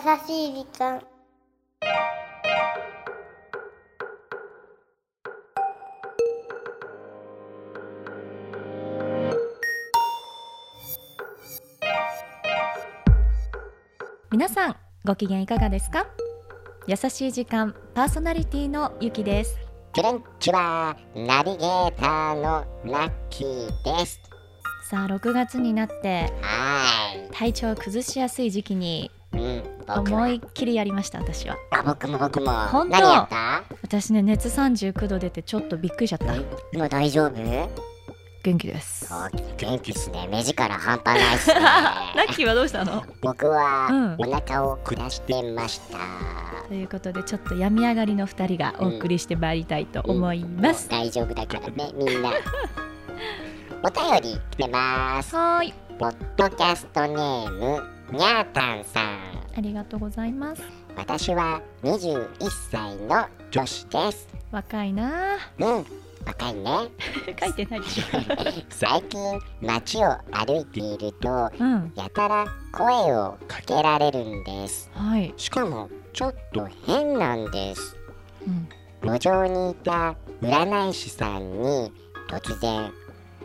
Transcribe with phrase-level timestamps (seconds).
[0.00, 1.02] しい時間
[14.32, 16.06] 皆さんご機嫌いかがですか？
[16.86, 19.58] 優しい時間パーソナリティのゆきです
[19.94, 24.18] こんにちは、ナビゲーターのラッキーです。
[24.88, 29.10] さあ6月になっては体調を崩しやすい時期に。
[29.98, 32.50] 思いっきりやりました私はあ、僕も僕も。
[32.68, 33.00] 本当？
[33.00, 33.64] 何やった？
[33.82, 37.90] 私ね熱39度出てちょっとびっくりしちゃったえもう大丈夫？
[38.42, 39.06] 元気です
[39.58, 40.26] 元気っすね。
[40.30, 41.54] 目力半端ないっすね。
[41.60, 43.04] ラッキーはどうしたの？
[43.20, 45.98] 僕は、うんお腹を下してました。
[46.68, 52.30] ということでちょっと病み上がりの2人がお送りしてまいりたいと思います、もう大丈夫だからね、みんな。
[53.82, 53.88] お
[54.20, 55.34] 便り来てます。
[55.36, 57.82] はーいポッドキャストネーム、
[58.16, 59.29] にゃーたんさん。
[59.56, 60.62] ありがとうございます。
[60.96, 62.28] 私は21
[62.70, 64.28] 歳の女子です。
[64.50, 65.38] 若いな。
[65.58, 65.86] うん、
[66.26, 66.88] 若いね。
[67.40, 67.80] 書いてない。
[67.80, 68.04] でしょ
[68.70, 71.92] 最近街を歩いているとうん。
[71.94, 74.90] やたら声をかけられるんです。
[74.94, 77.96] はい、しかもちょっと変なんです。
[78.46, 78.68] うん、
[79.02, 81.92] 路上にいた占い師さんに
[82.28, 82.92] 突然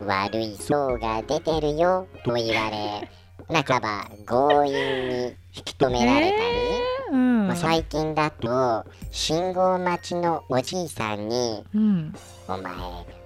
[0.04, 3.08] 悪い相が出てるよと言われ
[3.48, 6.42] 半ば強引に引き止められたり、
[7.12, 7.46] うん。
[7.46, 12.14] まあ最近だと信号待ちのおじいさんにうん。
[12.48, 12.72] お前、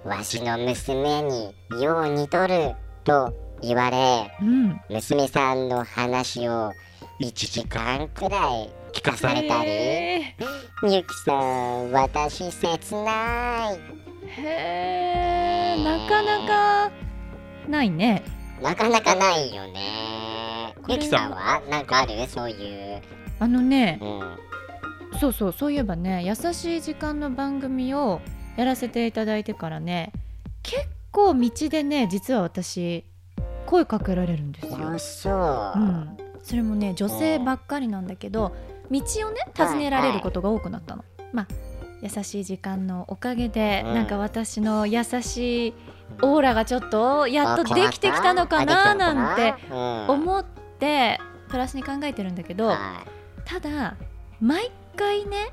[0.05, 4.79] わしの娘によう似とると言われ、うん。
[4.89, 6.71] 娘さんの話を
[7.19, 10.35] 1時間くらい聞かされたり、へ
[10.83, 13.75] ゆきさん、私切ない。
[13.75, 15.83] ーへー。
[15.83, 16.91] なかなか
[17.67, 18.23] ないね
[18.61, 20.73] なかなかないよね。
[20.87, 22.27] ゆきさんはなんかある？
[22.27, 23.01] そういう。
[23.39, 25.19] あのねうん。
[25.19, 28.21] そうそうそういえばね優しい時間の番組を
[28.55, 30.11] やらせていただいてからね
[30.63, 33.03] 結構道でね実は私
[33.65, 35.79] 声かけられるんですよ、あ、そう。
[35.79, 38.55] うん、それもね女性ばっかりなんだけど
[38.89, 41.03] 道をね尋ねられることが多くなったの。
[41.33, 41.47] まあ
[42.01, 43.93] 優しい時間のおかげで、うん。
[43.93, 45.73] なんか私の優しい
[46.21, 50.45] オーラがちょっとやっとできてきたのかななんて思思っ
[50.79, 51.19] て
[51.49, 52.73] プラスに考えてるんだけど、
[53.45, 53.95] ただ
[54.39, 55.51] 毎回ね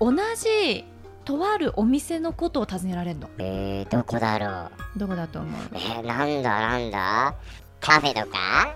[0.00, 0.84] 同じ
[1.24, 3.30] とあるお店のことを尋ねられるの。
[3.38, 4.98] えー、どこだろう？
[4.98, 5.60] どこだと思う？
[5.74, 7.34] えー、なんだなんだ？
[7.80, 8.74] カフェとか？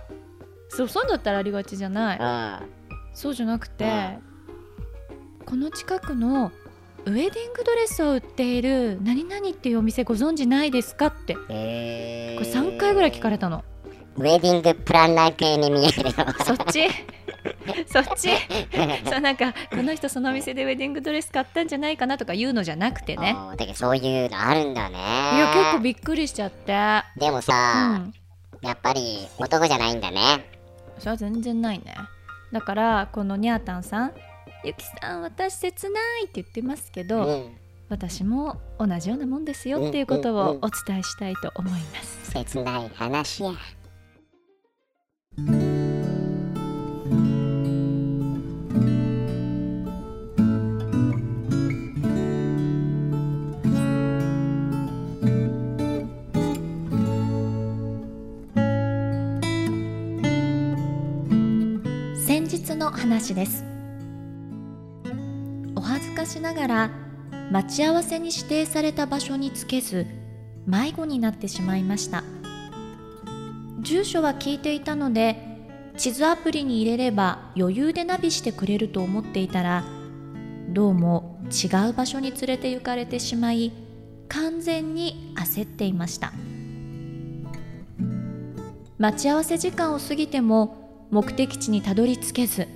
[0.68, 2.18] そうそうだったらありがちじゃない。
[2.18, 2.68] うん。
[3.12, 4.18] そうじゃなくて、
[5.54, 6.50] この近くの
[7.04, 11.36] ウェディングドレスを売っている何々っていうお店ご存知ないですかって。
[11.36, 13.62] こえれ3回ぐらい聞かれたの。
[14.16, 16.88] ウェディングプランナー系に見えるのそっち？
[17.86, 18.30] そっち？
[19.08, 23.36] そうなんかこの人そのお店でウェディングドレス買ったんじゃないかなとか言うのじゃなくてね。
[23.56, 24.96] だけどそういうのあるんだね。
[24.96, 26.76] いや結構びっくりしちゃって。
[27.16, 28.12] でもうさ、ん。
[28.60, 30.44] やっぱり男じゃないんだね。
[30.98, 31.94] それは全然ないね。
[32.50, 34.12] だからこのにゃーたんさん
[34.64, 42.30] ゆきさん私切ないって言ってますけど、うん私も同じようなもんですよっていうことをお伝えしたいと思います。
[42.32, 43.52] 切ない話や
[62.26, 63.73] 先日の話です。
[66.26, 66.90] しながら
[67.50, 70.06] 待ち合わせに指定された場所につけず
[70.66, 72.24] 迷子になってしまいました。
[73.84, 75.36] 住所は聞いていたので
[75.96, 79.84] 地図アプリに入れれば余裕でナビしてくれると思っていたら
[80.70, 83.72] どうも違う場所に連れて行かれてしまい
[84.28, 86.32] 完全に焦っていました
[88.98, 92.66] 待ち合わせ時間を過ぎても目的地にたどり着けず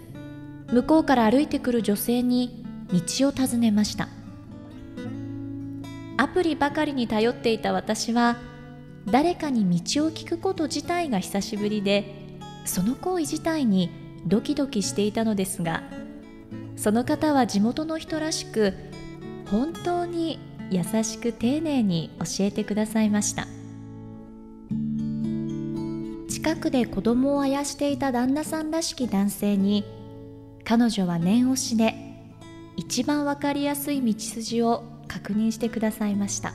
[0.70, 4.08] 向こうから歩いてくる女性に道を尋ねました。
[6.16, 8.38] アプリばかりに頼っていた私は
[9.06, 12.12] 誰かに道を聞くこと自体が久しぶりで
[12.64, 13.90] その行為自体に
[14.26, 15.84] ドキドキしていたのですが
[16.76, 18.74] その方は地元の人らしく
[19.48, 23.46] 本当に優しく丁寧に教えてくださいました。
[26.28, 29.84] 近くで子供をあやしていた旦那さんらしき男性に
[30.64, 32.07] 彼女は念押しで
[32.78, 36.52] 一番わかりやすい道筋を確認してくださいました。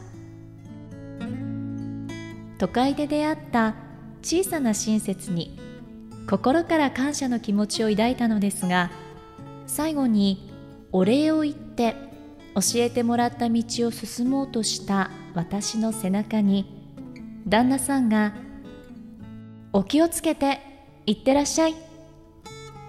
[2.58, 3.76] 都会で出会った
[4.22, 5.60] 小さな親切に
[6.30, 8.90] 心から感謝の気持ちを抱いたのですが
[9.68, 10.50] 最後に
[10.94, 11.96] お礼を言って
[12.56, 17.04] 教えてもらった道を進もうとした私の背中に
[17.46, 18.34] 旦那さんが
[19.74, 20.62] 「お気をつけて
[21.06, 21.76] いってらっしゃい」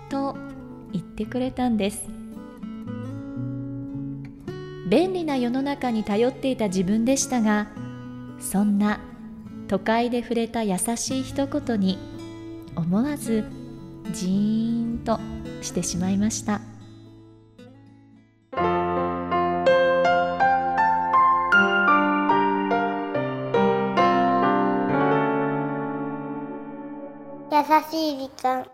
[0.09, 0.37] と
[0.93, 2.24] 言ってくれたんです。
[4.87, 7.69] 便利な世の中に頼っていた自分でしたが
[8.39, 9.01] そんな
[9.69, 11.99] 都会で触れた優しい一言に
[12.77, 13.45] 思わず
[14.13, 15.19] ジーンと
[15.63, 16.61] してしまいました。
[27.51, 27.61] 優
[27.91, 28.74] しい時間。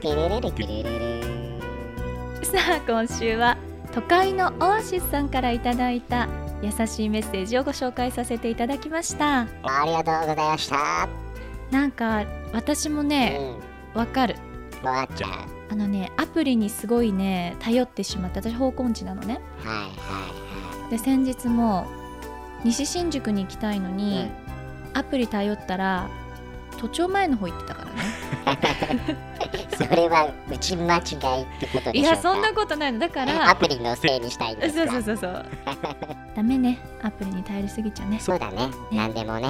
[0.00, 0.04] さ
[2.76, 3.58] あ今週は
[3.92, 6.28] 都会のオアシスさんからいただいた
[6.62, 9.46] 優しいメッセージをご紹介させていただきましたあ
[9.84, 11.08] りがとうございました。
[11.72, 13.40] なんか私もね
[13.92, 14.36] わかる
[14.80, 15.30] うん、わかっちゃう。
[15.70, 21.86] あのねアプリにすごいね頼ってしまって私方向音痴なのねはいはで先日も
[22.64, 24.30] 西新宿に行きたいのいに、はい。
[24.94, 26.08] アプリ頼ったら
[26.78, 29.18] 都庁前の方行ってたからね
[29.84, 31.90] それは打ち間違いってことでしょうか？
[31.92, 32.98] いやそんなことないの。
[32.98, 35.46] だかアらプリのせいにしたいんですそうかそうそうそう。
[36.36, 38.18] ダメねアプリに頼りすぎちゃね。
[38.20, 38.68] そうだね。
[38.92, 39.48] なんでもね。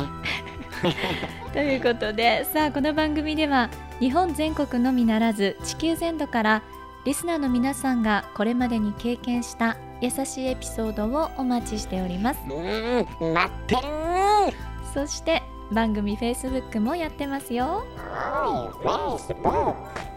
[1.52, 3.68] ということでさあこの番組では
[4.00, 6.62] 日本全国のみならず地球全土から
[7.04, 12.40] リスナーの皆さんがこれまでに経験した優しいエピソードをお待ちしております。
[12.46, 14.52] うーん、待ってるー。
[14.94, 15.42] そして
[15.72, 17.84] 番組 Facebook もやってますよ。
[17.96, 18.70] は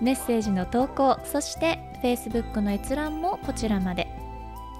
[0.01, 4.07] い、メッセージの投稿そして Facebook の閲覧もこちらまで。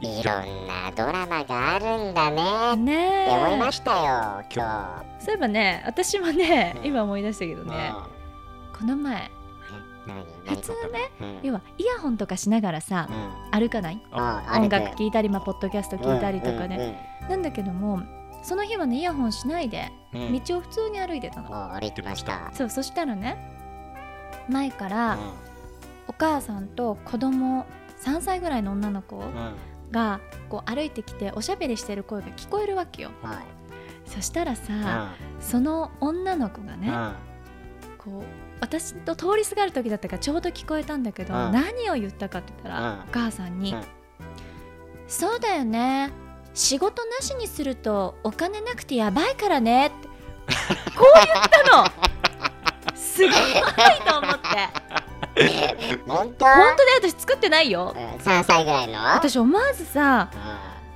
[0.00, 2.72] いろんなドラマがあるんだね。
[2.72, 6.86] ってね思いまえしたよ、今そういえばね私もねうん。
[6.86, 7.70] 今思い出したけど日。
[7.70, 7.92] ね
[8.78, 9.30] この前
[10.06, 10.56] 何？
[10.56, 13.06] 普通ね、何要はイヤホンとかしながらさ
[13.52, 14.00] うん、歩かない？
[14.10, 18.00] うん、音楽聴いたり、まあ、ポッドキャスト聞いたりとかね、なんだけども
[18.42, 20.40] その日はねイヤホンしないでうん。
[20.40, 22.50] 道を普通に歩いてたの、お歩いてました。
[22.54, 23.36] そうそしたらね
[24.48, 25.18] 前からう
[26.08, 27.66] お母さんと子供
[28.02, 29.54] 3歳ぐらいの女の子んうん。
[29.90, 30.20] が
[30.50, 33.10] こう歩いてきておしゃべりしてる声が聞こえるわけよ。
[33.22, 33.38] はい。
[34.06, 37.12] そしたらさ、うその女の子がね、んうん。
[37.98, 38.22] こう
[38.60, 41.52] 私と通りすがる時だったからちょうど聞こえたんだけど、うん。
[41.52, 43.00] 何を言ったかって言ったら、うん。
[43.00, 43.82] お母さんに、うん。
[45.06, 46.10] そうだよね
[46.54, 50.08] 仕事なしにするとお金なくてやばいからね」って
[50.96, 51.84] こう言ったの。
[52.94, 53.32] すごい
[54.06, 54.48] と思って。
[56.06, 56.44] 本当？
[56.46, 57.94] 本当で私作ってないよ。
[57.96, 59.14] うん3歳ぐらいの？
[59.14, 60.30] 私思わずさ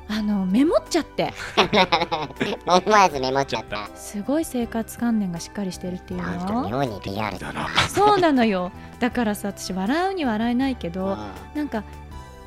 [0.09, 1.33] あのメモっちゃって。
[1.57, 1.63] う
[2.71, 3.89] ん思わずメモっちゃった。
[3.95, 6.69] すごい生活観念がしっかりしてるっていうの。
[6.69, 7.69] 妙にリアルだな。
[7.89, 8.73] そうなのよ。
[9.01, 11.31] だからさ私笑うに笑えないけど、うん。
[11.55, 11.85] なんか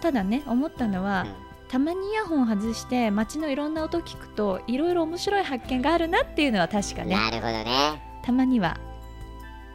[0.02, 1.45] ただね思ったのは、うん
[1.76, 7.18] たまにイヤホン外して街のいろんな音聞くといろいろ面白い発見があるなっていうのは確かね。
[7.18, 8.02] なるほどね。
[8.24, 8.80] たまには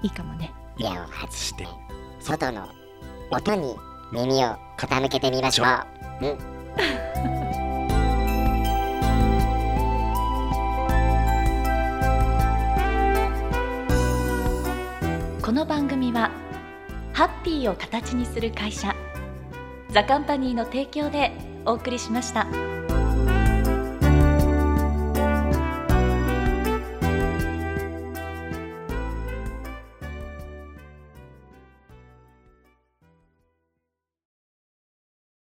[0.03, 0.51] いいかもね。
[0.79, 1.69] イヤホン外して
[2.19, 2.71] 外の
[3.31, 3.77] 音に
[4.13, 5.67] 耳を傾けてみましょう。
[6.25, 6.39] うん。
[15.43, 16.31] この番組は
[17.13, 18.97] ハッピーを形にする会社
[19.91, 22.47] ザカンパニーの提供でお送りしました。